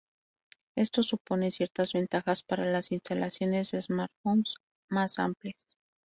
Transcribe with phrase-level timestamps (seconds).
[0.75, 4.55] Esto supone ciertas ventajas para las instalaciones de Smart Homes
[4.89, 5.63] más amplias.